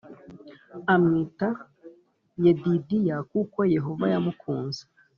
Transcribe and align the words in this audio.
Amwita 0.93 1.49
Yedidiya 2.43 3.17
kuko 3.31 3.59
Yehova 3.75 4.05
yamukunze 4.13 4.81